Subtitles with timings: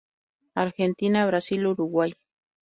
[0.55, 2.15] Argentina, Brasil, Uruguay.